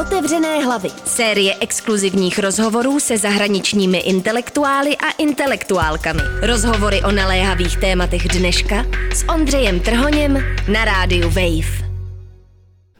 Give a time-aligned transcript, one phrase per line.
[0.00, 0.88] Otevřené hlavy.
[1.04, 6.20] Série exkluzivních rozhovorů se zahraničními intelektuály a intelektuálkami.
[6.42, 10.38] Rozhovory o naléhavých tématech dneška s Ondřejem Trhoněm
[10.72, 11.90] na rádiu Wave.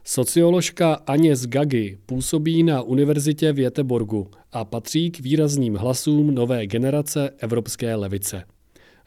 [0.05, 7.31] Socioložka Aněs Gagi působí na Univerzitě v Jeteborgu a patří k výrazným hlasům nové generace
[7.39, 8.45] evropské levice.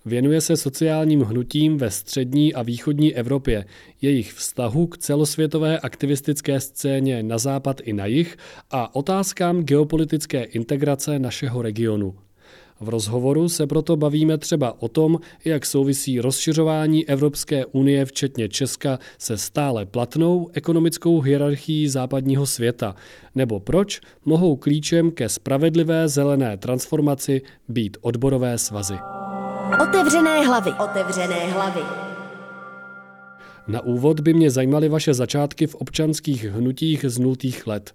[0.06, 3.66] Věnuje se sociálním hnutím ve střední a východní Evropě,
[4.02, 8.38] jejich vztahu k celosvětové aktivistické scéně na západ i na jih
[8.72, 12.16] a otázkám geopolitické integrace našeho regionu.
[12.80, 19.00] V rozhovoru se proto bavíme třeba o tom, jak souvisí rozšiřování Evropské unie, včetně Česka,
[19.18, 22.96] se stále platnou ekonomickou hierarchií západního světa,
[23.36, 28.96] nebo proč mohou klíčem ke spravedlivé zelené transformaci být odborové svazy.
[29.82, 30.72] Otevřené hlavy.
[30.72, 31.82] Otevřené hlavy.
[33.68, 37.94] Na úvod by mě zajímaly vaše začátky v občanských hnutích z nultých let.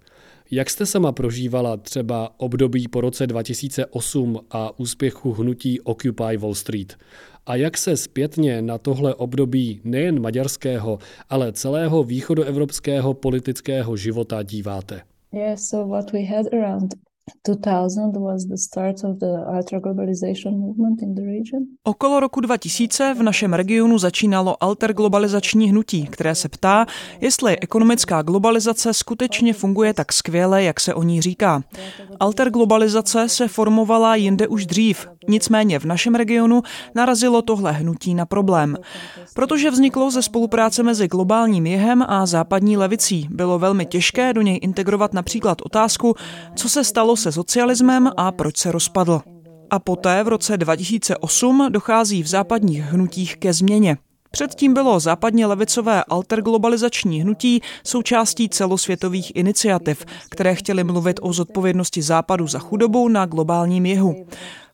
[0.51, 6.97] Jak jste sama prožívala třeba období po roce 2008 a úspěchu hnutí Occupy Wall Street?
[7.45, 15.01] A jak se zpětně na tohle období nejen maďarského, ale celého východoevropského politického života díváte?
[15.33, 17.08] Yeah, so what we had around
[17.47, 21.63] 2000 was the start of the ultra-globalization movement in the region.
[21.83, 26.85] Okolo roku 2000 v našem regionu začínalo alterglobalizační hnutí, které se ptá,
[27.21, 31.61] jestli ekonomická globalizace skutečně funguje tak skvěle, jak se o ní říká.
[32.19, 36.61] Alterglobalizace se formovala jinde už dřív, nicméně v našem regionu
[36.95, 38.77] narazilo tohle hnutí na problém.
[39.35, 44.59] Protože vzniklo ze spolupráce mezi globálním jihem a západní levicí, bylo velmi těžké do něj
[44.61, 46.15] integrovat například otázku,
[46.55, 49.21] co se stalo se socialismem a proč se rozpadl.
[49.69, 53.97] A poté v roce 2008 dochází v západních hnutích ke změně.
[54.31, 62.47] Předtím bylo západně levicové alterglobalizační hnutí součástí celosvětových iniciativ, které chtěly mluvit o zodpovědnosti západu
[62.47, 64.25] za chudobu na globálním jihu.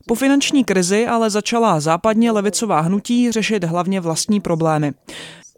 [0.06, 4.92] Po finanční krizi ale začala západně levicová hnutí řešit hlavně vlastní problémy.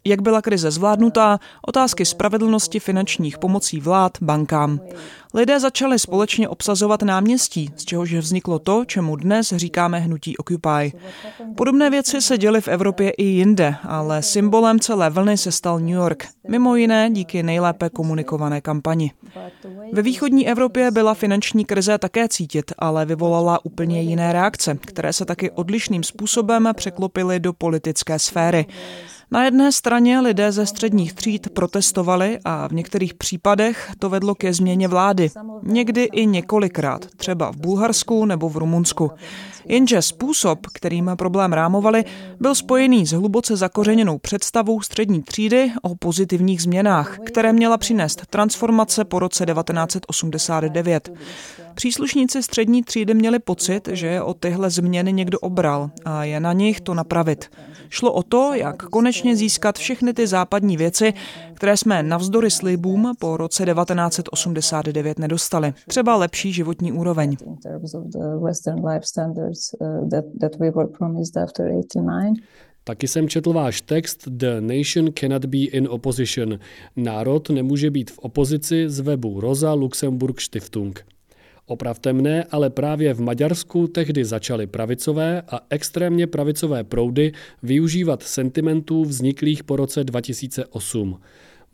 [0.08, 4.80] Jak byla krize zvládnutá, otázky spravedlnosti finančních pomocí vlád bankám.
[5.34, 10.96] Lidé začali společně obsazovat náměstí, z čehož vzniklo to, čemu dnes říkáme hnutí Occupy.
[11.56, 15.88] Podobné věci se děly v Evropě i jinde, ale symbolem celé vlny se stal New
[15.88, 19.12] York, mimo jiné díky nejlépe komunikované kampani.
[19.92, 25.24] Ve východní Evropě byla finanční krize také cítit, ale vyvolala úplně jiné reakce, které se
[25.24, 28.66] taky odlišným způsobem překlopily do politické sféry.
[29.30, 34.54] Na jedné straně lidé ze středních tříd protestovali a v některých případech to vedlo ke
[34.54, 35.30] změně vlády.
[35.62, 39.10] Někdy i několikrát, třeba v Bulharsku nebo v Rumunsku.
[39.68, 42.04] Jenže způsob, kterým problém rámovali,
[42.40, 49.04] byl spojený s hluboce zakořeněnou představou střední třídy o pozitivních změnách, které měla přinést transformace
[49.04, 51.10] po roce 1989.
[51.74, 56.52] Příslušníci střední třídy měli pocit, že je o tyhle změny někdo obral a je na
[56.52, 57.50] nich to napravit.
[57.88, 61.14] Šlo o to, jak konečně získat všechny ty západní věci,
[61.54, 65.74] které jsme navzdory slibům po roce 1989 nedostali.
[65.88, 67.36] Třeba lepší životní úroveň.
[72.84, 76.58] Taky jsem četl váš text The Nation Cannot Be in Opposition.
[76.96, 81.04] Národ nemůže být v opozici z webu Rosa Luxemburg Stiftung.
[81.66, 87.32] Opravte mne, ale právě v Maďarsku tehdy začaly pravicové a extrémně pravicové proudy
[87.62, 91.20] využívat sentimentů vzniklých po roce 2008.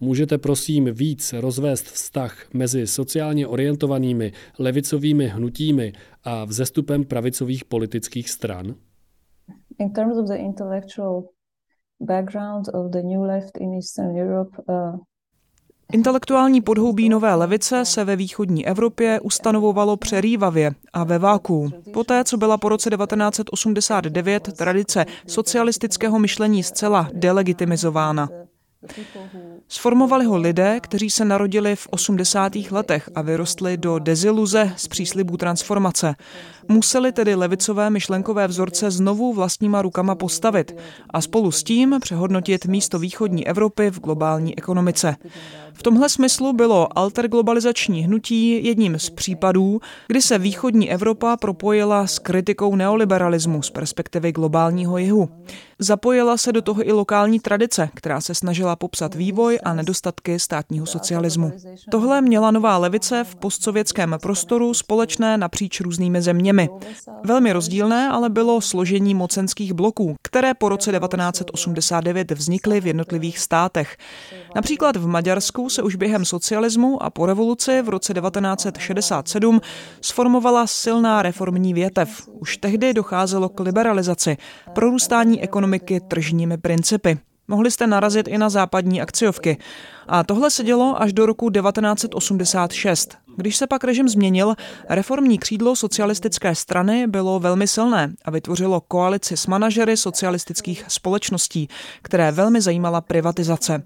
[0.01, 5.93] Můžete prosím víc rozvést vztah mezi sociálně orientovanými levicovými hnutími
[6.25, 8.75] a vzestupem pravicových politických stran?
[9.79, 11.25] In terms of the intellectual
[12.01, 15.01] background of the new left in Eastern Europe, uh,
[15.93, 21.71] Intelektuální podhoubí nové levice se ve východní Evropě ustanovovalo přerývavě a ve váku.
[21.93, 28.29] Poté, co byla po roce 1989 tradice socialistického myšlení zcela delegitimizována.
[29.69, 32.53] Sformovali ho lidé, kteří se narodili v 80.
[32.71, 36.15] letech a vyrostli do deziluze z příslibů transformace.
[36.69, 40.77] Museli tedy levicové myšlenkové vzorce znovu vlastníma rukama postavit
[41.11, 45.17] a spolu s tím přehodnotit místo východní Evropy v globální ekonomice.
[45.75, 52.19] V tomhle smyslu bylo alterglobalizační hnutí jedním z případů, kdy se východní Evropa propojila s
[52.19, 55.29] kritikou neoliberalismu z perspektivy globálního jihu.
[55.79, 60.87] Zapojila se do toho i lokální tradice, která se snažila popsat vývoj a nedostatky státního
[60.87, 61.53] socialismu.
[61.91, 66.69] Tohle měla nová levice v postsovětském prostoru společné napříč různými zeměmi.
[67.25, 73.97] Velmi rozdílné ale bylo složení mocenských bloků, které po roce 1989 vznikly v jednotlivých státech.
[74.55, 79.61] Například v Maďarsku Se už během socialismu a po revoluci v roce 1967
[80.01, 82.29] sformovala silná reformní větev.
[82.41, 84.37] Už tehdy docházelo k liberalizaci,
[84.73, 87.19] prorůstání ekonomiky tržními principy.
[87.49, 89.59] Mohli jste narazit i na západní akciovky.
[90.09, 93.17] A tohle se dělo až do roku 1986.
[93.37, 94.55] Když se pak režim změnil,
[94.89, 101.69] reformní křídlo socialistické strany bylo velmi silné a vytvořilo koalici s manažery socialistických společností,
[102.03, 103.83] které velmi zajímala privatizace.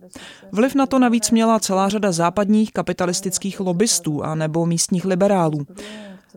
[0.53, 5.67] Vliv na to navíc měla celá řada západních kapitalistických lobbystů a nebo místních liberálů.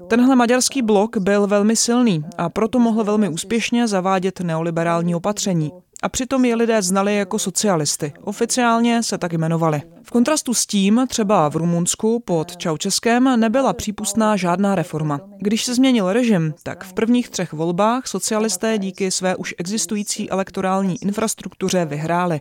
[0.07, 5.71] Tenhle maďarský blok byl velmi silný a proto mohl velmi úspěšně zavádět neoliberální opatření
[6.01, 8.13] a přitom je lidé znali jako socialisty.
[8.23, 9.81] Oficiálně se tak jmenovali.
[10.03, 15.19] V kontrastu s tím třeba v Rumunsku pod Čaučeskem nebyla přípustná žádná reforma.
[15.37, 20.95] Když se změnil režim, tak v prvních třech volbách socialisté díky své už existující elektorální
[21.01, 22.39] infrastruktuře vyhráli.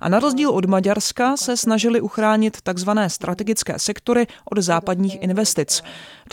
[0.00, 5.82] A na rozdíl od Maďarska se snažili uchránit takzvané strategické sektory od západních investic.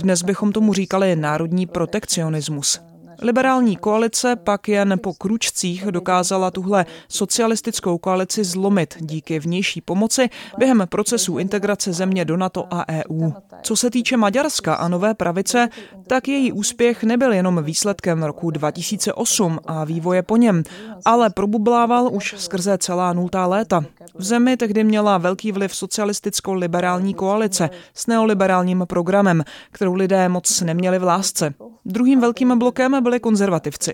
[0.02, 2.88] Dnes bychom tomu říkali národní protekcionismus.
[3.21, 10.83] Liberální koalice pak jen po kručcích dokázala tuhle socialistickou koalici zlomit díky vnější pomoci během
[10.89, 13.31] procesu integrace země do NATO a EU.
[13.62, 15.69] Co se týče Maďarska a nové pravice,
[16.07, 20.63] tak její úspěch nebyl jenom výsledkem roku 2008 a vývoje po něm,
[21.06, 23.83] ale probublával už skrze celá nultá léta.
[24.16, 31.00] V zemi tehdy měla velký vliv socialisticko-liberální koalice s neoliberálním programem, kterou lidé moc neměli
[31.00, 31.54] v lásce.
[31.86, 33.94] Druhým velkým blokem byli konzervativci.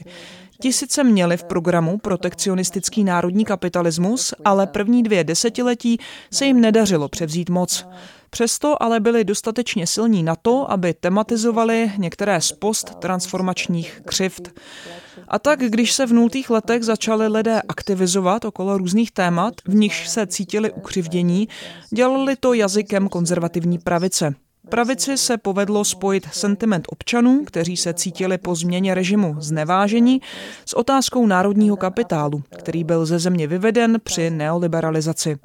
[0.61, 5.97] Ti sice měli v programu protekcionistický národní kapitalismus, ale první dvě desetiletí
[6.31, 7.85] se jim nedařilo převzít moc.
[8.29, 14.59] Přesto ale byli dostatečně silní na to, aby tematizovali některé z post-transformačních křivt.
[15.27, 20.07] A tak, když se v nultých letech začali lidé aktivizovat okolo různých témat, v nichž
[20.07, 21.47] se cítili ukřivdění,
[21.93, 24.35] dělali to jazykem konzervativní pravice.
[24.69, 30.21] Pravici se povedlo spojit sentiment občanů, kteří se cítili po změně režimu znevážení,
[30.65, 35.37] s otázkou národního kapitálu, který byl ze země vyveden při neoliberalizaci.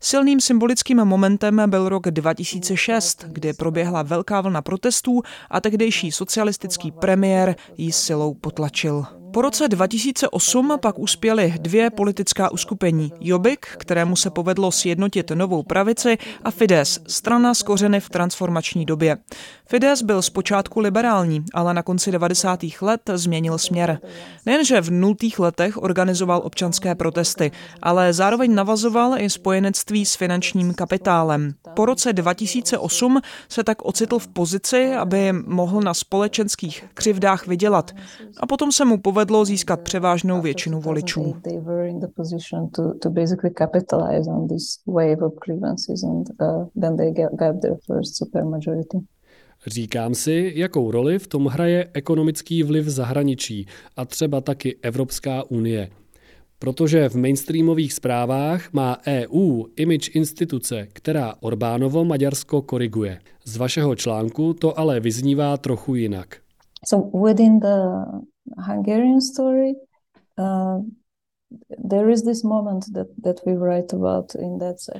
[0.00, 7.56] Silným symbolickým momentem byl rok 2006, kdy proběhla velká vlna protestů a tehdejší socialistický premiér
[7.76, 9.19] ji silou potlačil.
[9.32, 13.12] Po roce 2008 pak uspěly dvě politická uskupení.
[13.20, 19.16] Jobbik, kterému se povedlo sjednotit novou pravici, a Fides, strana z kořeny v transformační době.
[19.70, 22.60] Fides byl zpočátku liberální, ale na konci 90.
[22.82, 23.98] let změnil směr.
[24.46, 27.50] Nejenže v nultých letech organizoval občanské protesty,
[27.82, 31.52] ale zároveň navazoval i spojenectví s finančním kapitálem.
[31.76, 37.90] Po roce 2008 se tak ocitl v pozici, aby mohl na společenských křivdách vydělat.
[38.40, 41.34] A potom se mu povedlo získat převážnou většinu voličů.
[49.66, 53.66] Říkám si, jakou roli v tom hraje ekonomický vliv zahraničí
[53.96, 55.90] a třeba taky Evropská unie.
[56.58, 63.20] Protože v mainstreamových zprávách má EU image instituce, která Orbánovo Maďarsko koriguje.
[63.44, 66.36] Z vašeho článku to ale vyznívá trochu jinak.
[66.88, 67.76] So within the
[68.66, 69.72] Hungarian story,
[70.38, 70.84] uh,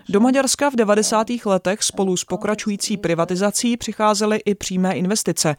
[0.08, 1.26] do Maďarska v 90.
[1.47, 5.56] letech spolu s pokračující privatizací přicházely i přímé investice.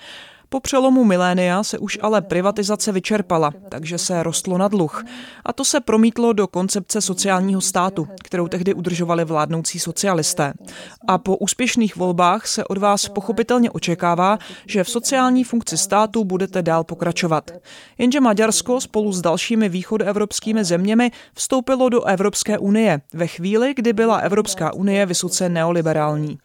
[0.53, 5.05] Po přelomu milénia se už ale privatizace vyčerpala, takže se rostlo na dluh.
[5.46, 10.53] A to se promítlo do koncepce sociálního státu, kterou tehdy udržovali vládnoucí socialisté.
[11.08, 16.62] A po úspěšných volbách se od vás pochopitelně očekává, že v sociální funkci státu budete
[16.62, 17.51] dál pokračovat.
[17.98, 24.17] Jenže Maďarsko spolu s dalšími východoevropskými zeměmi vstoupilo do Evropské unie ve chvíli, kdy byla
[24.17, 26.38] Evropská unie vysoce neoliberální.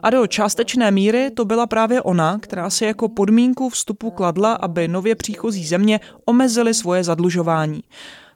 [0.00, 3.08] A do částečné míry to byla právě ona, která se jako
[3.54, 7.82] podmínku vstupu kladla, aby nově příchozí země omezily svoje zadlužování.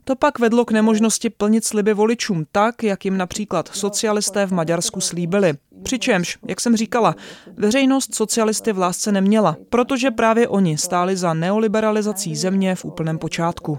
[0.05, 5.01] To pak vedlo k nemožnosti plnit sliby voličům tak, jak jim například socialisté v Maďarsku
[5.01, 5.55] slíbili.
[5.83, 7.15] Přičemž, jak jsem říkala,
[7.57, 13.79] veřejnost socialisty v lásce neměla, protože právě oni stáli za neoliberalizací země v úplném počátku.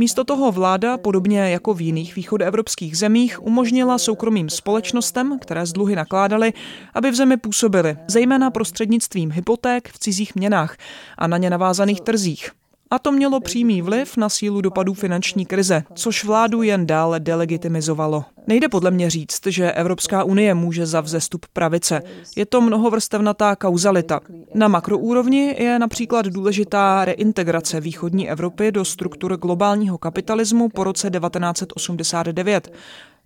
[0.00, 5.96] Místo toho vláda, podobně jako v jiných východoevropských zemích, umožnila soukromým společnostem, které z dluhy
[5.96, 6.52] nakládaly,
[6.94, 10.76] aby v zemi působily, zejména prostřednictvím hypoték v cizích měnách
[11.18, 12.50] a na ně navázaných trzích.
[12.92, 18.24] A to mělo přímý vliv na sílu dopadů finanční krize, což vládu jen dále delegitimizovalo.
[18.46, 22.02] Nejde podle mě říct, že Evropská unie může za vzestup pravice.
[22.36, 24.20] Je to mnohovrstevnatá kauzalita.
[24.54, 32.72] Na makroúrovni je například důležitá reintegrace východní Evropy do struktur globálního kapitalismu po roce 1989.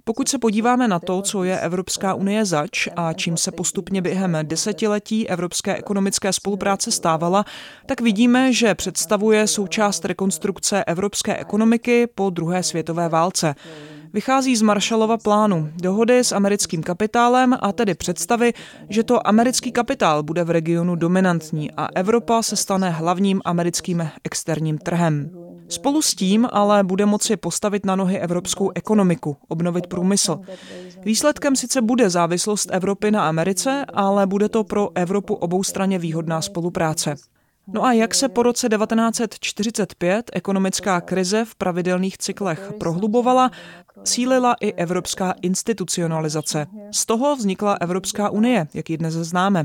[0.07, 4.39] Pokud se podíváme na to, co je Evropská unie zač a čím se postupně během
[4.43, 7.45] desetiletí evropské ekonomické spolupráce stávala,
[7.87, 13.55] tak vidíme, že představuje součást rekonstrukce evropské ekonomiky po druhé světové válce.
[14.13, 18.53] Vychází z Marshallova plánu, dohody s americkým kapitálem a tedy představy,
[18.89, 24.79] že to americký kapitál bude v regionu dominantní a Evropa se stane hlavním americkým externím
[24.79, 25.44] trhem.
[25.69, 30.41] Spolu s tím ale bude moci postavit na nohy evropskou ekonomiku, obnovit průmysl.
[31.05, 37.15] Výsledkem sice bude závislost Evropy na Americe, ale bude to pro Evropu oboustranně výhodná spolupráce.
[37.67, 43.51] No a jak se po roce 1945 ekonomická krize v pravidelných cyklech prohlubovala,
[44.05, 46.67] sílila i evropská institucionalizace.
[46.91, 49.65] Z toho vznikla Evropská unie, jak ji dnes známe.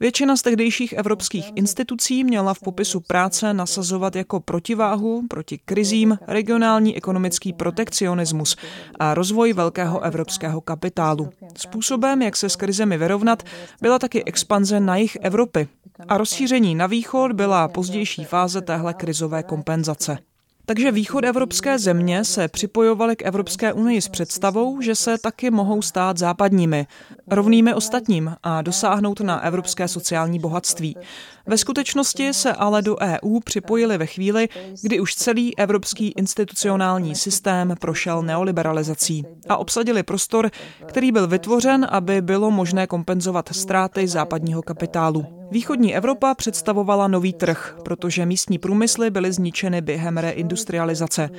[0.00, 6.96] Většina z tehdejších evropských institucí měla v popisu práce nasazovat jako protiváhu proti krizím regionální
[6.96, 8.56] ekonomický protekcionismus
[8.98, 11.30] a rozvoj velkého evropského kapitálu.
[11.56, 13.42] Způsobem, jak se s krizemi vyrovnat,
[13.82, 15.68] byla taky expanze na jich Evropy.
[16.08, 20.18] A rozšíření na východ byla pozdější fáze téhle krizové kompenzace.
[20.66, 25.82] Takže východ evropské země se připojovaly k Evropské unii s představou, že se taky mohou
[25.82, 26.86] stát západními,
[27.26, 30.96] rovnými ostatním a dosáhnout na evropské sociální bohatství.
[31.46, 34.48] Ve skutečnosti se ale do EU připojili ve chvíli,
[34.82, 40.50] kdy už celý evropský institucionální systém prošel neoliberalizací a obsadili prostor,
[40.86, 45.26] který byl vytvořen, aby bylo možné kompenzovat ztráty západního kapitálu.
[45.50, 51.30] Východní Evropa představovala nový trh, protože místní průmysly byly zničeny během reindustrializace.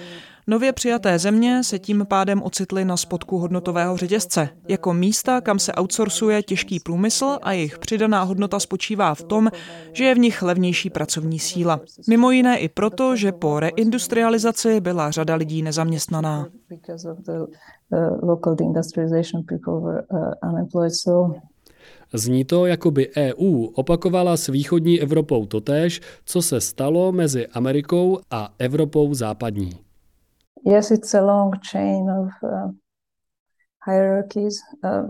[0.48, 5.74] Nově přijaté země se tím pádem ocitly na spodku hodnotového řetězce, jako místa, kam se
[5.80, 9.52] outsourcuje těžký průmysl a jejich přidaná hodnota spočívá v tom,
[9.94, 11.80] že je v nich levnější pracovní síla.
[12.10, 16.48] Mimo jiné i proto, že po reindustrializaci byla řada lidí nezaměstnaná.
[22.14, 28.20] Zní to, jako by EU opakovala s východní Evropou totéž, co se stalo mezi Amerikou
[28.32, 29.85] a Evropou západní.
[30.66, 32.72] Yes, it's a long chain of uh,
[34.84, 35.10] uh,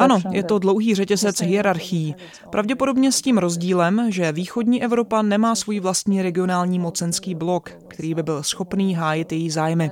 [0.00, 2.14] ano, je to dlouhý řetězec hierarchií.
[2.50, 8.22] Pravděpodobně s tím rozdílem, že východní Evropa nemá svůj vlastní regionální mocenský blok, který by
[8.22, 9.90] byl schopný hájit její zájmy.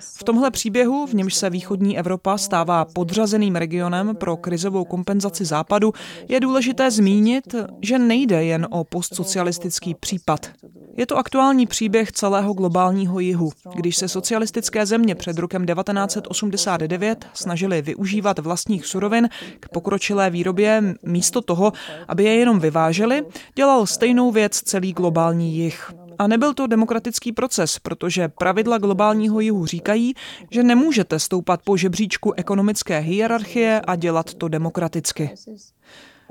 [0.00, 5.92] V tomhle příběhu, v němž se východní Evropa stává podřazeným regionem pro krizovou kompenzaci západu,
[6.28, 10.50] je důležité zmínit, že nejde jen o postsocialistický případ.
[10.96, 17.82] Je to aktuální příběh celého globálního jihu, když se socialistické země před rokem 1989 snažili
[17.82, 19.28] využívat vlastních surovin
[19.60, 21.72] k pokročilé výrobě místo toho,
[22.08, 23.22] aby je jenom vyváželi,
[23.54, 26.05] dělal stejnou věc celý globální jih.
[26.18, 30.14] A nebyl to demokratický proces, protože pravidla globálního jihu říkají,
[30.50, 35.30] že nemůžete stoupat po žebříčku ekonomické hierarchie a dělat to demokraticky.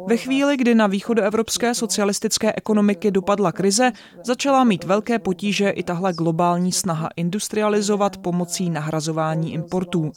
[0.07, 3.91] Ve chvíli, kdy na východoevropské socialistické ekonomiky dopadla krize,
[4.23, 10.11] začala mít velké potíže i tahle globální snaha industrializovat pomocí nahrazování importů.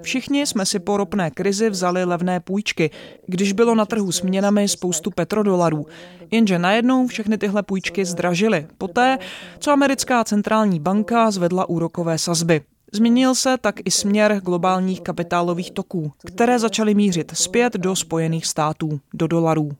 [0.00, 2.90] Všichni jsme si po ropné krizi vzali levné půjčky,
[3.26, 5.86] když bylo na trhu s měnami spoustu petrodolarů.
[6.30, 9.18] Jenže najednou všechny tyhle půjčky zdražily, poté,
[9.58, 12.62] co americká centrální banka zvedla úrokové sazby.
[12.92, 19.00] Změnil se tak i směr globálních kapitálových toků, které začaly mířit zpět do Spojených států,
[19.14, 19.70] do dolarů.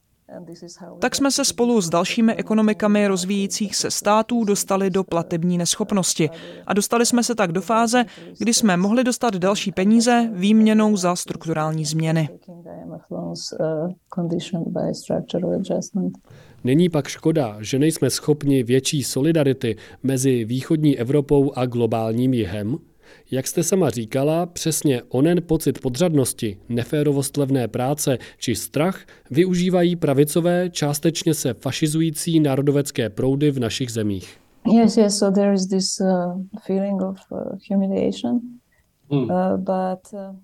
[0.98, 6.30] Tak jsme se spolu s dalšími ekonomikami rozvíjících se států dostali do platební neschopnosti
[6.66, 8.04] a dostali jsme se tak do fáze,
[8.38, 12.28] kdy jsme mohli dostat další peníze výměnou za strukturální změny.
[16.64, 22.78] Není pak škoda, že nejsme schopni větší solidarity mezi východní Evropou a globálním jihem?
[23.32, 30.70] Jak jste sama říkala, přesně onen pocit podřadnosti, neférovost levné práce či strach využívají pravicové,
[30.70, 34.38] částečně se fašizující národovecké proudy v našich zemích.
[34.72, 37.38] Yes, yes, so there is this uh, feeling of uh,
[37.70, 38.40] humiliation,
[39.10, 39.22] hmm.
[39.22, 40.36] uh, but uh,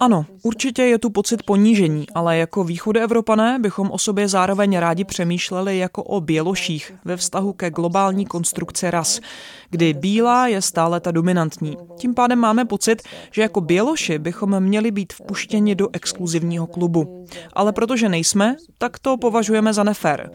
[0.00, 5.78] ano, určitě je tu pocit ponížení, ale jako východoevropané bychom o sobě zároveň rádi přemýšleli
[5.78, 9.20] jako o běloších ve vztahu ke globální konstrukci ras,
[9.70, 11.76] kdy bílá je stále ta dominantní.
[11.96, 17.26] Tím pádem máme pocit, že jako běloši bychom měli být vpuštěni do exkluzivního klubu.
[17.52, 20.30] Ale protože nejsme, tak to považujeme za nefér.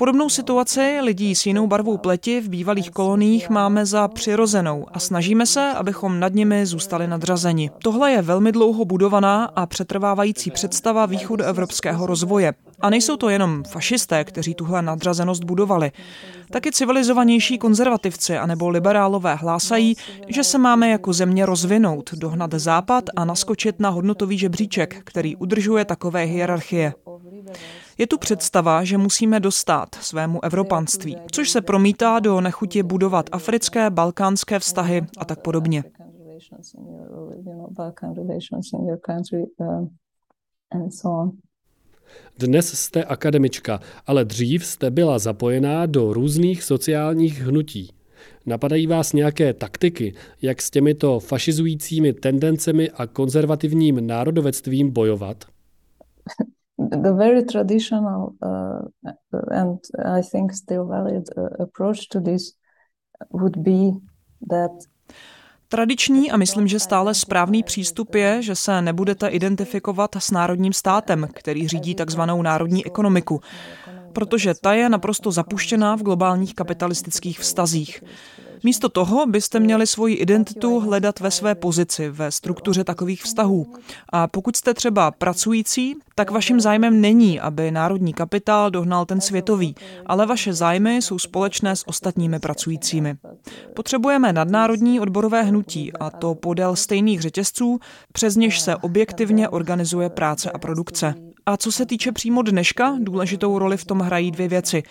[0.00, 5.46] Podobnou situaci lidí s jinou barvou pleti v bývalých koloniích máme za přirozenou a snažíme
[5.46, 7.70] se, abychom nad nimi zůstali nadřazeni.
[7.82, 12.52] Tohle je velmi dlouho budovaná a přetrvávající představa východoevropského rozvoje.
[12.80, 15.92] A nejsou to jenom fašisté, kteří tuhle nadřazenost budovali.
[16.50, 19.96] Taky civilizovanější konzervativci anebo liberálové hlásají,
[20.28, 25.84] že se máme jako země rozvinout, dohnat západ a naskočit na hodnotový žebříček, který udržuje
[25.84, 26.92] takové hierarchie.
[28.00, 33.90] Je tu představa, že musíme dostat svému evropanství, což se promítá do nechuti budovat africké,
[33.90, 35.84] balkánské vztahy a tak podobně.
[42.38, 47.94] Dnes jste akademička, ale dřív jste byla zapojená do různých sociálních hnutí.
[48.46, 55.44] Napadají vás nějaké taktiky, jak s těmito fašizujícími tendencemi a konzervativním národovectvím bojovat?
[56.88, 59.12] The very traditional uh,
[59.50, 62.52] and I think still valid uh, approach to this
[63.32, 63.92] would be
[64.50, 64.70] that
[65.72, 71.28] Tradiční a myslím, že stále správný přístup je, že se nebudete identifikovat s národním státem,
[71.34, 73.40] který řídí takzvanou národní ekonomiku,
[74.12, 78.02] protože ta je naprosto zapuštěná v globálních kapitalistických vztazích.
[78.62, 83.74] Místo toho byste měli svoji identitu hledat ve své pozici, ve struktuře takových vztahů.
[84.08, 89.74] A pokud jste třeba pracující, tak vaším zájmem není, aby národní kapitál dohnal ten světový,
[90.06, 93.16] ale vaše zájmy jsou společné s ostatními pracujícími.
[93.74, 97.80] Potřebujeme nadnárodní odborové hnutí a to podél stejných řetězců,
[98.12, 101.14] přes něž se objektivně organizuje práce a produkce.
[101.50, 104.82] A co se týče přímo dneška, důležitou roli v tom hrají dvě věci.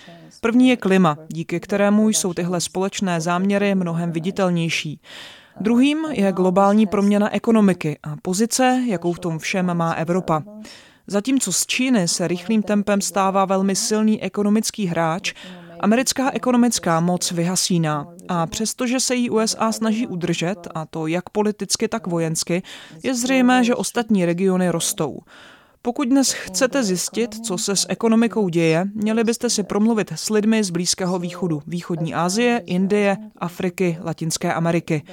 [0.41, 5.01] První je klima, díky kterému jsou tyhle společné záměry mnohem viditelnější.
[5.61, 10.43] Druhým je globální proměna ekonomiky a pozice, jakou v tom všem má Evropa.
[11.07, 15.33] Zatímco z Číny se rychlým tempem stává velmi silný ekonomický hráč,
[15.79, 18.07] americká ekonomická moc vyhasíná.
[18.27, 22.63] A přestože se jí USA snaží udržet, a to jak politicky, tak vojensky,
[23.03, 25.19] je zřejmé, že ostatní regiony rostou.
[25.81, 30.63] Pokud dnes chcete zjistit, co se s ekonomikou děje, měli byste si promluvit s lidmi
[30.63, 35.03] z Blízkého východu, východní Asie, Indie, Afriky, Latinské Ameriky.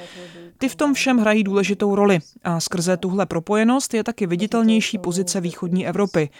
[0.58, 5.40] Ty v tom všem hrají důležitou roli a skrze tuhle propojenost je taky viditelnější pozice
[5.40, 6.30] východní Evropy.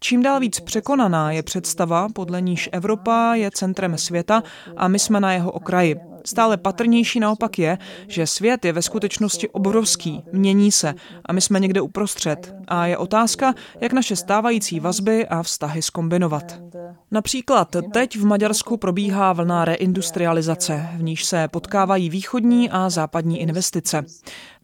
[0.00, 4.42] Čím dál víc překonaná je představa, podle níž Evropa je centrem světa
[4.76, 5.96] a my jsme na jeho okraji.
[6.24, 11.60] Stále patrnější naopak je, že svět je ve skutečnosti obrovský, mění se a my jsme
[11.60, 12.54] někde uprostřed.
[12.68, 16.60] A je otázka, jak naše stávající vazby a vztahy skombinovat.
[17.10, 24.04] Například teď v Maďarsku probíhá vlna reindustrializace, v níž se potkávají východní a západní investice.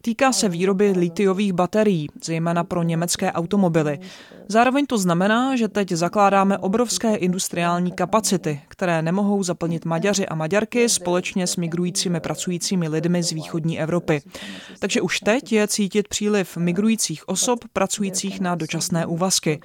[0.05, 3.99] Týká se výroby litiových baterií, zejména pro německé automobily.
[4.47, 10.89] Zároveň to znamená, že teď zakládáme obrovské industriální kapacity, které nemohou zaplnit Maďaři a Maďarky
[10.89, 14.21] společně s migrujícími pracujícími lidmi z východní Evropy.
[14.79, 19.59] Takže už teď je cítit příliv migrujících osob pracujících na dočasné úvazky.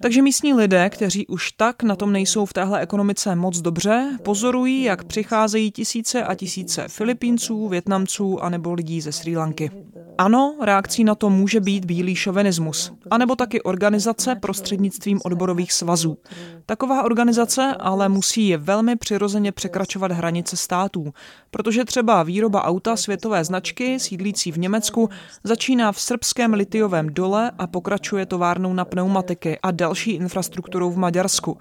[0.00, 4.82] Takže místní lidé, kteří už tak na tom nejsou v téhle ekonomice moc dobře, pozorují,
[4.82, 9.77] jak přicházejí tisíce a tisíce Filipínců, Větnamců a nebo lidí ze Sri Lanky.
[10.18, 16.18] Ano, reakcí na to může být bílý šovinismus, anebo taky organizace prostřednictvím odborových svazů.
[16.66, 21.12] Taková organizace ale musí velmi přirozeně překračovat hranice států,
[21.50, 25.08] protože třeba výroba auta světové značky sídlící v Německu
[25.44, 31.58] začíná v srbském litiovém dole a pokračuje továrnou na pneumatiky a další infrastrukturou v Maďarsku.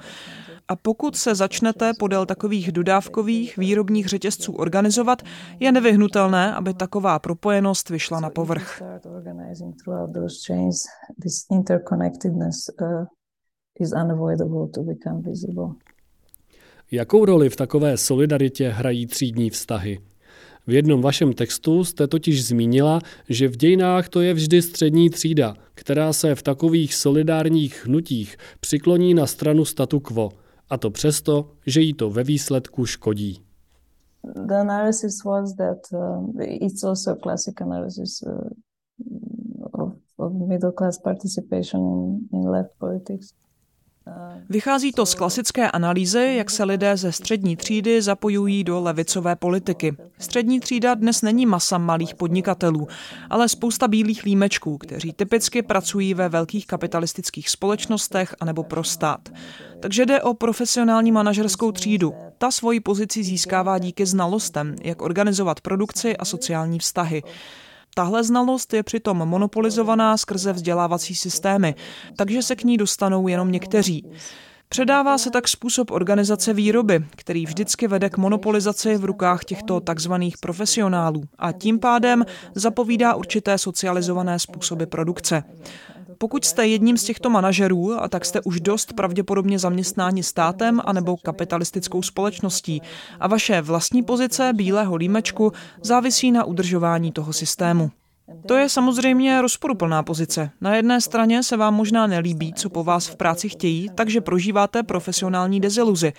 [0.69, 5.21] A pokud se začnete podél takových dodávkových výrobních řetězců organizovat,
[5.59, 8.81] je nevyhnutelné, aby taková propojenost vyšla na povrch.
[16.91, 19.99] Jakou roli v takové solidaritě hrají třídní vztahy?
[20.67, 25.55] V jednom vašem textu jste totiž zmínila, že v dějinách to je vždy střední třída,
[25.73, 30.29] která se v takových solidárních hnutích přikloní na stranu statu quo–
[30.69, 33.43] a to přesto, že jí to ve výsledku škodí.
[34.47, 38.49] The analysis was that uh, it's also a classic analysis uh,
[39.73, 41.81] of, of middle class participation
[42.33, 43.33] in left politics.
[44.49, 49.95] Vychází to z klasické analýzy, jak se lidé ze střední třídy zapojují do levicové politiky.
[50.19, 52.87] Střední třída dnes není masa malých podnikatelů,
[53.29, 59.29] ale spousta bílých límečků, kteří typicky pracují ve velkých kapitalistických společnostech anebo pro stát.
[59.79, 62.13] Takže jde o profesionální manažerskou třídu.
[62.37, 67.23] Ta svoji pozici získává díky znalostem, jak organizovat produkci a sociální vztahy.
[67.97, 71.75] Tahle znalost je přitom monopolizovaná skrze vzdělávací systémy,
[72.15, 74.05] takže se k ní dostanou jenom někteří.
[74.69, 80.37] Předává se tak způsob organizace výroby, který vždycky vede k monopolizaci v rukách těchto takzvaných
[80.37, 82.25] profesionálů a tím pádem
[82.55, 85.43] zapovídá určité socializované způsoby produkce.
[86.17, 91.17] Pokud jste jedním z těchto manažerů, a tak jste už dost pravděpodobně zaměstnáni státem anebo
[91.17, 92.81] kapitalistickou společností
[93.19, 95.51] a vaše vlastní pozice bílého límečku
[95.81, 97.91] závisí na udržování toho systému.
[98.47, 100.49] To je samozřejmě rozporuplná pozice.
[100.61, 104.83] Na jedné straně se vám možná nelíbí, co po vás v práci chtějí, takže prožíváte
[104.83, 106.13] profesionální deziluzi.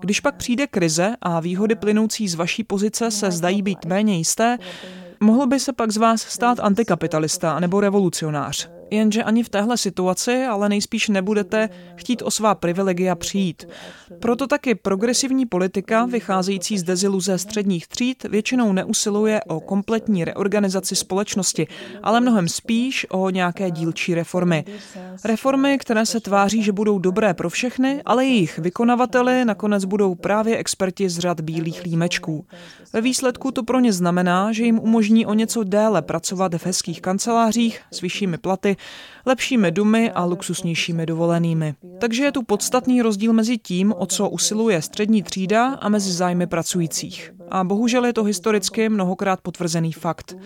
[0.00, 4.58] Když pak přijde krize a výhody plynoucí z vaší pozice se zdají být méně jisté,
[5.20, 8.79] mohl by se pak z vás stát antikapitalista nebo revolucionář.
[8.90, 13.68] Jenže ani v téhle situaci ale nejspíš nebudete chtít o svá privilegia přijít.
[14.18, 21.66] Proto taky progresivní politika, vycházející z deziluze středních tříd, většinou neusiluje o kompletní reorganizaci společnosti,
[22.02, 24.64] ale mnohem spíš o nějaké dílčí reformy.
[25.24, 30.56] Reformy, které se tváří, že budou dobré pro všechny, ale jejich vykonavateli nakonec budou právě
[30.56, 32.46] experti z řad bílých límečků.
[32.92, 37.02] Ve výsledku to pro ně znamená, že jim umožní o něco déle pracovat v hezkých
[37.02, 38.76] kancelářích s vyššími platy,
[39.26, 41.74] lepšími domy a luxusnějšími dovolenými.
[42.00, 46.46] Takže je tu podstatný rozdíl mezi tím, o co usiluje střední třída a mezi zájmy
[46.46, 47.32] pracujících.
[47.50, 50.36] A bohužel je to historicky mnohokrát potvrzený fakt.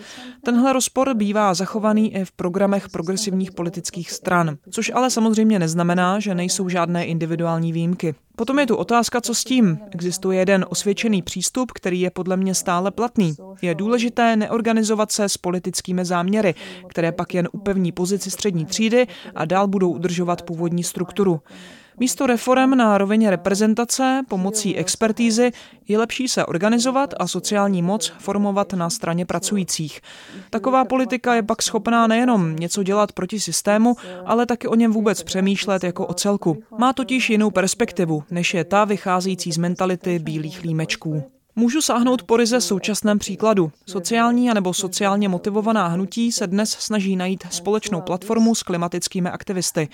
[0.43, 6.35] Tenhle rozpor bývá zachovaný i v programech progresivních politických stran, což ale samozřejmě neznamená, že
[6.35, 8.15] nejsou žádné individuální výjimky.
[8.35, 9.79] Potom je tu otázka, co s tím.
[9.91, 13.35] Existuje jeden osvědčený přístup, který je podle mě stále platný.
[13.61, 16.55] Je důležité neorganizovat se s politickými záměry,
[16.87, 21.41] které pak jen upevní pozici střední třídy a dál budou udržovat původní strukturu.
[21.99, 25.51] Místo reform na rovině reprezentace pomocí expertízy
[25.87, 30.01] je lepší se organizovat a sociální moc formovat na straně pracujících.
[30.49, 35.23] Taková politika je pak schopná nejenom něco dělat proti systému, ale taky o něm vůbec
[35.23, 36.63] přemýšlet jako o celku.
[36.77, 41.34] Má totiž jinou perspektivu, než je ta vycházející z mentality bílých límečků.
[41.57, 43.71] Můžu sáhnout po ryze současném příkladu.
[43.85, 49.87] Sociální anebo sociálně motivovaná hnutí se dnes snaží najít společnou platformu s klimatickými aktivisty.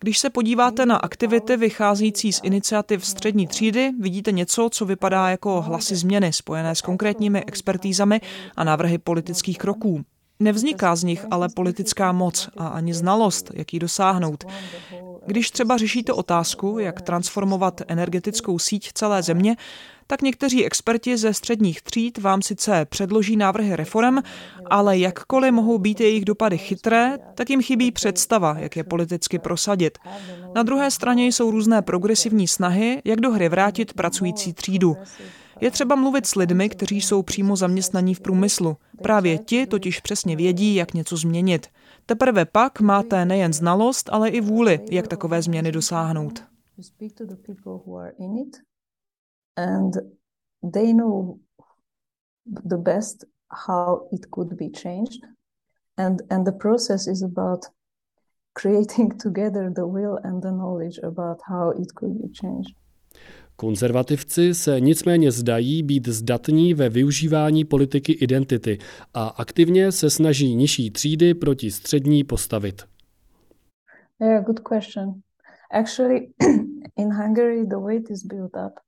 [0.00, 5.62] Když se podíváte na aktivity vycházející z iniciativ střední třídy, vidíte něco, co vypadá jako
[5.62, 8.20] hlasy změny spojené s konkrétními expertízami
[8.56, 10.04] a návrhy politických kroků.
[10.40, 14.44] Nevzniká z nich ale politická moc a ani znalost, jak ji dosáhnout.
[15.26, 19.56] Když třeba řešíte otázku, jak transformovat energetickou síť celé země,
[20.10, 24.18] tak někteří experti ze středních tříd vám sice předloží návrhy reform,
[24.66, 29.98] ale jakkoliv mohou být jejich dopady chytré, tak jim chybí představa, jak je politicky prosadit.
[30.54, 34.96] Na druhé straně jsou různé progresivní snahy, jak do hry vrátit pracující třídu.
[35.60, 38.76] Je třeba mluvit s lidmi, kteří jsou přímo zaměstnaní v průmyslu.
[39.02, 41.66] Právě ti totiž přesně vědí, jak něco změnit.
[42.06, 46.42] Teprve pak máte nejen znalost, ale i vůli, jak takové změny dosáhnout
[49.56, 49.94] and
[50.72, 51.38] they know
[52.46, 53.24] the best
[53.66, 55.24] how it could be changed
[55.96, 57.66] and and the process is about
[58.60, 62.74] creating together the will and the knowledge about how it could be changed.
[63.56, 68.78] Konzervativci se nicméně zdají být zdatní ve využívání politiky identity
[69.14, 72.82] a aktivně se snaží nižší třídy proti střední postavit.
[74.20, 75.20] Yeah, good question.
[75.70, 76.28] Actually,
[76.96, 78.80] in Hungary, the way it is built up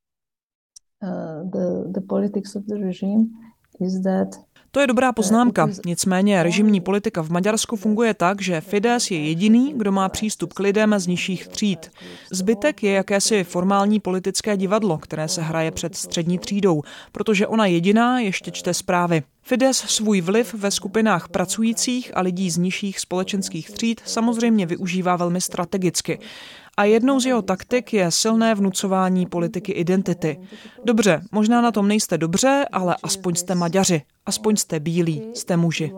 [4.75, 5.69] to je dobrá poznámka.
[5.87, 10.59] Nicméně režimní politika v Maďarsku funguje tak, že Fides je jediný, kdo má přístup k
[10.59, 11.91] lidem z nižších tříd.
[12.31, 18.21] Zbytek je jakési formální politické divadlo, které se hraje před střední třídou, protože ona jediná
[18.21, 19.23] ještě čte zprávy.
[19.43, 25.41] Fides svůj vliv ve skupinách pracujících a lidí z nižších společenských tříd samozřejmě využívá velmi
[25.41, 26.19] strategicky.
[26.77, 30.41] A jednou z jeho taktik je silné vnucování politiky identity.
[30.85, 35.93] Dobře, možná na tom nejste dobře, ale aspoň jste Maďaři, aspoň jste bílí, jste muži.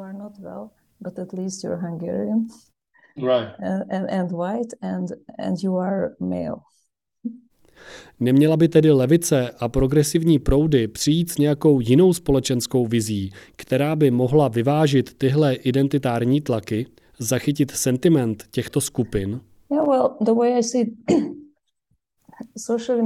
[8.20, 14.10] Neměla by tedy levice a progresivní proudy přijít s nějakou jinou společenskou vizí, která by
[14.10, 16.86] mohla vyvážit tyhle identitární tlaky,
[17.18, 19.40] zachytit sentiment těchto skupin?
[19.74, 20.94] Yeah, well, the way I see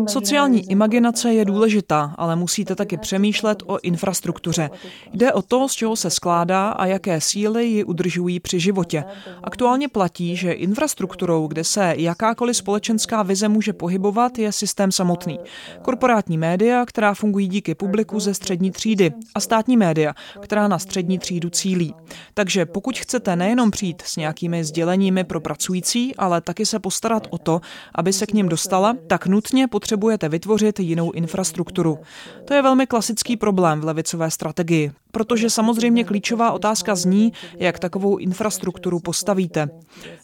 [0.06, 4.70] Sociální imaginace je důležitá, ale musíte taky přemýšlet o infrastruktuře.
[5.12, 9.04] Jde o to, z čeho se skládá a jaké síly ji udržují při životě.
[9.42, 15.38] Aktuálně platí, že infrastrukturou, kde se jakákoliv společenská vize může pohybovat, je systém samotný.
[15.82, 21.18] Korporátní média, která fungují díky publiku ze střední třídy a státní média, která na střední
[21.18, 21.94] třídu cílí.
[22.34, 27.38] Takže pokud chcete nejenom přijít s nějakými sděleními pro pracující, ale taky se postarat o
[27.38, 27.60] to,
[27.94, 31.98] aby se k ním dostala, tak nutně potřebujete vytvořit jinou infrastrukturu.
[32.44, 38.16] To je velmi klasický problém v levicové strategii, protože samozřejmě klíčová otázka zní, jak takovou
[38.16, 39.68] infrastrukturu postavíte.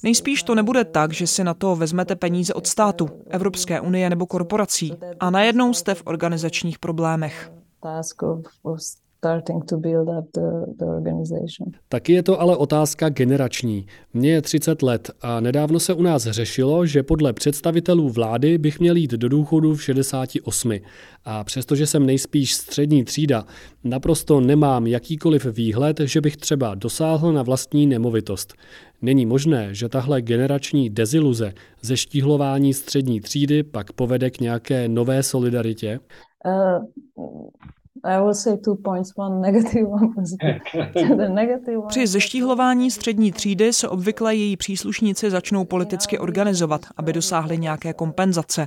[0.03, 4.27] Nejspíš to nebude tak, že si na to vezmete peníze od státu, Evropské unie nebo
[4.27, 7.51] korporací a najednou jste v organizačních problémech
[9.25, 11.73] starting to build up the, the organization.
[11.89, 13.87] Taky je to ale otázka generační.
[14.15, 18.81] Mně je 30 let a nedávno se u nás řešilo, že podle představitelů vlády bych
[18.81, 20.73] měl jít do důchodu v 68.
[21.25, 23.45] A přestože jsem nejspíš střední třída,
[23.85, 28.55] naprosto nemám jakýkoliv výhled, že bych třeba dosáhl na vlastní nemovitost.
[29.03, 35.23] Není možné, že tahle generační deziluze ze štíhlování střední třídy pak povede k nějaké nové
[35.23, 36.01] solidaritě?
[36.47, 36.85] Uh,
[41.89, 48.67] Při zeštíhlování střední třídy se obvykle její příslušníci začnou politicky organizovat, aby dosáhli nějaké kompenzace.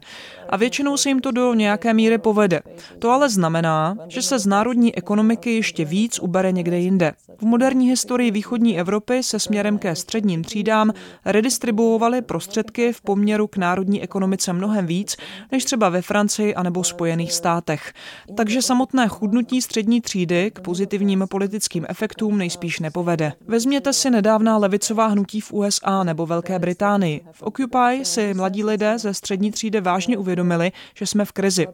[0.49, 2.61] A většinou se jim to do nějaké míry povede.
[2.99, 7.13] To ale znamená, že se z národní ekonomiky ještě víc ubere někde jinde.
[7.37, 10.93] V moderní historii východní Evropy se směrem ke středním třídám
[11.25, 15.17] redistribuovaly prostředky v poměru k národní ekonomice mnohem víc,
[15.51, 17.93] než třeba ve Francii anebo Spojených státech.
[18.35, 23.33] Takže samotné chudnutí střední třídy k pozitivním politickým efektům nejspíš nepovede.
[23.47, 27.21] Vezměte si nedávná levicová hnutí v USA nebo Velké Británii.
[27.31, 31.67] V Occupy si mladí lidé ze střední třídy vážně uvědomili, že jsme v krizi.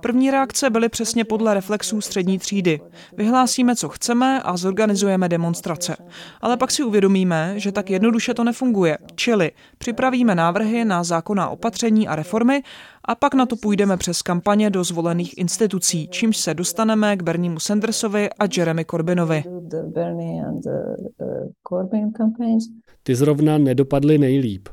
[0.00, 2.80] První reakce byly přesně podle reflexů střední třídy.
[3.16, 5.96] Vyhlásíme, co chceme a zorganizujeme demonstrace.
[6.40, 8.98] Ale pak si uvědomíme, že tak jednoduše to nefunguje.
[9.14, 12.62] Čili připravíme návrhy na zákonná opatření a reformy
[13.04, 17.60] a pak na to půjdeme přes kampaně do zvolených institucí, čímž se dostaneme k Berniemu
[17.60, 19.44] Sandersovi a Jeremy Corbynovi.
[23.02, 24.68] Ty zrovna nedopadly nejlíp.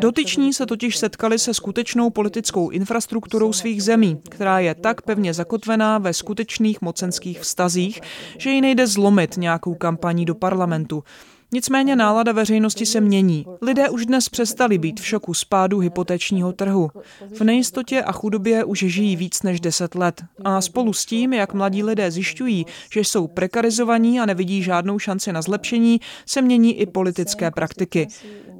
[0.00, 5.98] Dotyční se totiž setkali se skutečnou politickou infrastrukturou svých zemí, která je tak pevně zakotvená
[5.98, 8.00] ve skutečných mocenských vztazích,
[8.38, 11.04] že ji nejde zlomit nějakou kampaní do parlamentu.
[11.52, 13.46] Nicméně nálada veřejnosti se mění.
[13.62, 16.90] Lidé už dnes přestali být v šoku spádu hypotečního trhu.
[17.34, 20.22] V nejistotě a chudobě už žijí víc než 10 let.
[20.44, 25.32] A spolu s tím, jak mladí lidé zjišťují, že jsou prekarizovaní a nevidí žádnou šanci
[25.32, 28.08] na zlepšení, se mění i politické praktiky.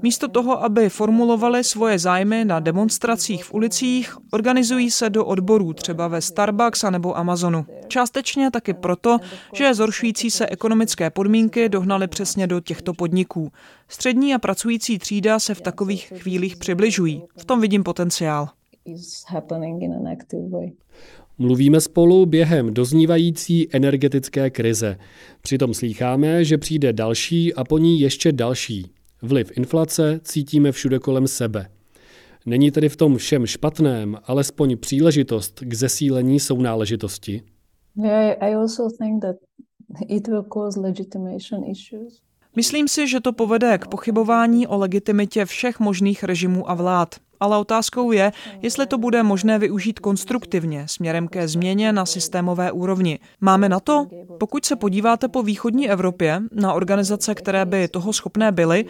[0.04, 6.08] Místo toho, aby formulovali svoje zájmy na demonstracích v ulicích, organizují se do odborů třeba
[6.08, 7.66] ve Starbucks a nebo Amazonu.
[7.88, 9.18] Částečně taky proto,
[9.54, 13.52] že zhoršující se ekonomické podmínky dohnaly přesně do těchto podniků.
[13.88, 17.22] Střední a pracující třída se v takových chvílích přibližují.
[17.36, 18.48] V tom vidím potenciál.
[21.38, 24.98] Mluvíme spolu během doznívající energetické krize.
[25.42, 28.93] Přitom slýcháme, že přijde další a po ní ještě další.
[29.24, 31.66] Vliv inflace cítíme všude kolem sebe.
[32.46, 37.42] Není tedy v tom všem špatném alespoň příležitost k zesílení sounáležitosti?
[42.56, 47.14] Myslím si, že to povede k pochybování o legitimitě všech možných režimů a vlád.
[47.44, 53.18] Ale otázkou je, jestli to bude možné využít konstruktivně směrem ke změně na systémové úrovni.
[53.40, 54.06] Máme na to?
[54.38, 58.84] Pokud se podíváte po východní Evropě na organizace, které by toho schopné byly,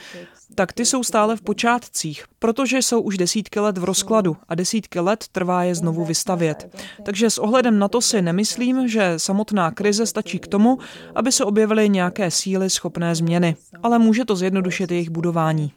[0.54, 5.00] tak ty jsou stále v počátcích, protože jsou už desítky let v rozkladu a desítky
[5.00, 6.76] let trvá je znovu vystavět.
[7.02, 10.78] Takže s ohledem na to si nemyslím, že samotná krize stačí k tomu,
[11.14, 15.72] aby se objevily nějaké síly schopné změny, ale může to zjednodušit jejich budování.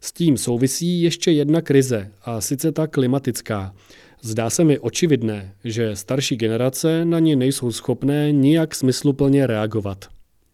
[0.00, 3.74] S tím souvisí ještě jedna krize, a sice ta klimatická.
[4.22, 10.04] Zdá se mi očividné, že starší generace na ně nejsou schopné nijak smysluplně reagovat.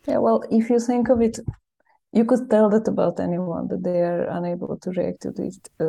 [0.09, 1.41] Yeah, well, if you think of it,
[2.13, 5.87] you could tell that about anyone that they are unable to react to it uh,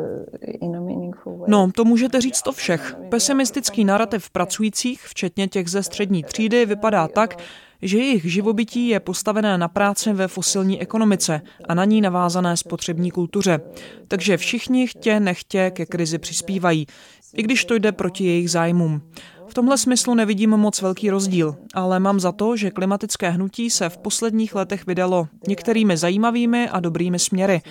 [0.60, 1.46] in a meaningful way.
[1.50, 2.96] No, to můžete říct o všech.
[3.08, 7.36] Pesimistický narrativ pracujících, včetně těch ze střední třídy, vypadá tak,
[7.82, 13.10] že jejich živobytí je postavené na práci ve fosilní ekonomice a na ní navázané spotřební
[13.10, 13.60] kultuře.
[14.08, 16.86] Takže všichni chtě nechtě ke krizi přispívají
[17.34, 19.02] i když to jde proti jejich zájmům.
[19.50, 23.88] V tomhle smyslu nevidím moc velký rozdíl, ale mám za to, že klimatické hnutí se
[23.88, 27.62] v posledních letech vydalo některými zajímavými a dobrými směry,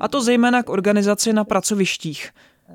[0.00, 2.30] a to zejména k organizaci na pracovištích.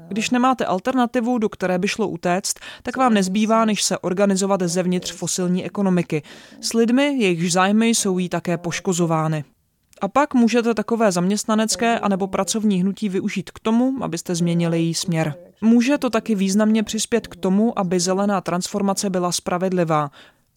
[0.08, 5.12] Když nemáte alternativu, do které by šlo utéct, tak vám nezbývá, než se organizovat zevnitř
[5.12, 6.24] fosilní ekonomiky.
[6.62, 9.43] S lidmi, jejichž zájmy jsou jí také poškozovány.
[10.01, 15.35] A pak můžete takové zaměstnanecké anebo pracovní hnutí využít k tomu, abyste změnili její směr.
[15.61, 20.11] Může to taky významně přispět k tomu, aby zelená transformace byla spravedlivá.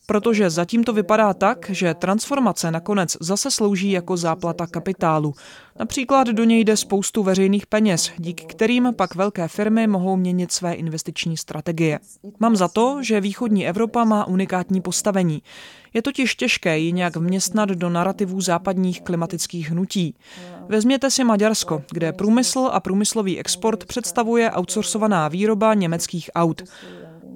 [0.06, 5.34] Protože zatím to vypadá tak, že transformace nakonec zase slouží jako záplata kapitálu.
[5.78, 10.74] Například do něj jde spoustu veřejných peněz, díky kterým pak velké firmy mohou měnit své
[10.74, 12.00] investiční strategie.
[12.40, 15.42] Mám za to, že východní Evropa má unikátní postavení.
[15.94, 20.14] Je totiž těžké ji nějak vměstnat do narrativů západních klimatických hnutí.
[20.68, 26.62] Vezměte si Maďarsko, kde průmysl a průmyslový export představuje outsourcovaná výroba německých aut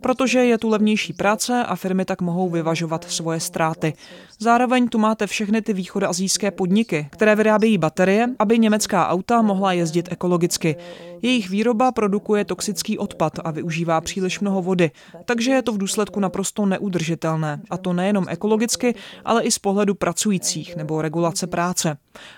[0.00, 3.92] protože je tu levnější práce a firmy tak mohou vyvažovat svoje ztráty.
[4.38, 10.08] Zároveň tu máte všechny ty východoazijské podniky, které vyrábějí baterie, aby německá auta mohla jezdit
[10.12, 10.76] ekologicky.
[11.22, 14.90] Jejich výroba produkuje toxický odpad a využívá příliš mnoho vody,
[15.24, 17.60] takže je to v důsledku naprosto neudržitelné.
[17.70, 21.96] A to nejenom ekologicky, ale i z pohledu pracujících nebo regulace práce.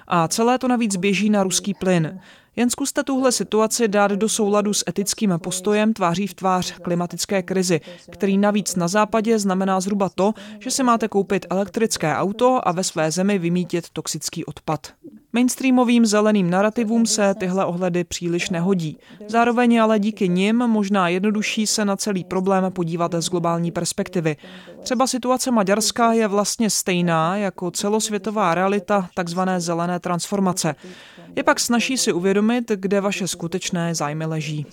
[0.08, 2.20] A celé to navíc běží na ruský plyn.
[2.56, 7.80] Jen zkuste tuhle situaci dát do souladu s etickým postojem tváří v tvář klimatické krizi,
[8.10, 12.84] který navíc na západě znamená zhruba to, že si máte koupit elektrické auto a ve
[12.84, 14.92] své zemi vymítit toxický odpad.
[15.32, 18.98] Mainstreamovým zeleným narrativům se tyhle ohledy příliš nehodí.
[19.28, 24.36] Zároveň ale díky nim možná jednodušší se na celý problém podívat z globální perspektivy.
[24.82, 30.74] Třeba situace Maďarska je vlastně stejná jako celosvětová realita takzvané zelené transformace.
[31.36, 34.66] Je pak snaží si uvědomit, kde vaše skutečné zájmy leží.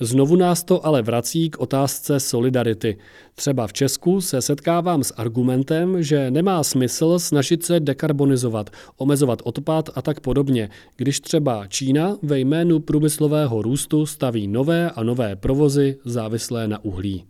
[0.00, 2.98] Znovu nás to ale vrací k otázce solidarity.
[3.34, 9.88] Třeba v Česku se setkávám s argumentem, že nemá smysl snažit se dekarbonizovat, omezovat odpad
[9.94, 15.98] a tak podobně, když třeba Čína ve jménu průmyslového růstu staví nové a nové provozy
[16.04, 17.24] závislé na uhlí.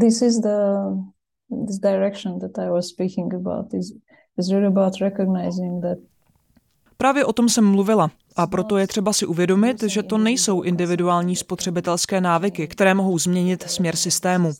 [0.00, 0.48] This is the
[1.66, 3.92] this direction that I was speaking about is
[4.38, 5.98] is really about recognizing that
[6.96, 8.10] Právě o tom jsem mluvila.
[8.36, 13.62] A proto je třeba si uvědomit, že to nejsou individuální spotřebitelské návyky, které mohou změnit
[13.62, 14.52] směr systému.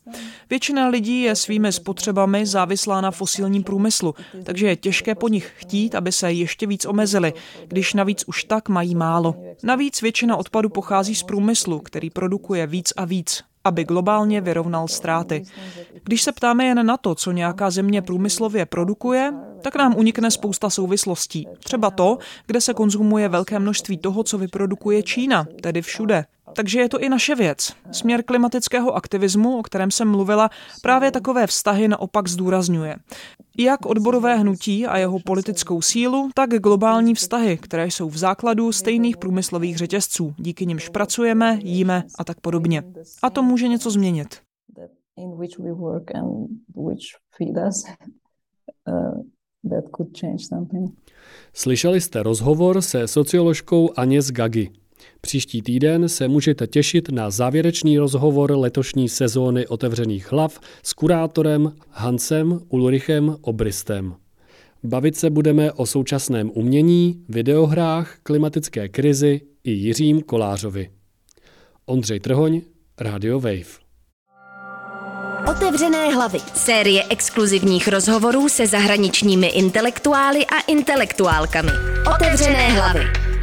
[0.51, 5.94] Většina lidí je svými spotřebami závislá na fosilním průmyslu, takže je těžké po nich chtít,
[5.94, 7.33] aby se ještě víc omezili,
[7.66, 9.35] když navíc už tak mají málo.
[9.62, 15.42] Navíc většina odpadu pochází z průmyslu, který produkuje víc a víc aby globálně vyrovnal ztráty.
[16.05, 19.33] Když se ptáme jen na to, co nějaká země průmyslově produkuje,
[19.64, 21.48] tak nám unikne spousta souvislostí.
[21.64, 26.24] Třeba to, kde se konzumuje velké množství toho, co vyprodukuje Čína, tedy všude.
[26.57, 27.72] Takže je to i naše věc.
[27.92, 30.50] Směr klimatického aktivismu, o kterém jsem mluvila,
[30.83, 32.96] právě takové vztahy naopak zdůrazňuje.
[33.59, 39.16] Jak odborové hnutí a jeho politickou sílu, tak globální vztahy, které jsou v základu stejných
[39.16, 42.83] průmyslových řetězců, díky nimž pracujeme, jíme a tak podobně.
[43.22, 44.40] A to může něco změnit.
[51.53, 54.70] Slyšeli jste rozhovor se socioložkou Aněs Gagi.
[55.20, 62.61] Příští týden se můžete těšit na závěrečný rozhovor letošní sezóny otevřených hlav s kurátorem Hansem
[62.68, 64.14] Ulrichem Obristem.
[64.85, 70.90] Bavit se budeme o současném umění, videohrách, klimatické krizi i Jiřím Kolářovi.
[71.87, 72.61] Ondřej Trhoň,
[73.00, 73.84] Radio Wave.
[75.50, 76.38] Otevřené hlavy.
[76.54, 81.70] Série exkluzivních rozhovorů se zahraničními intelektuály a intelektuálkami.
[82.14, 83.00] Otevřené hlavy.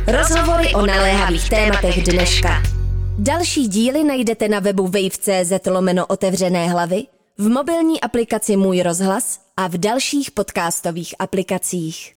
[0.07, 2.63] Rozhovory o naléhavých tématech dneška.
[3.17, 7.03] Další díly najdete na webu wave.cz lomeno otevřené hlavy,
[7.37, 12.09] v mobilní aplikaci Můj rozhlas a v dalších podcastových aplikacích.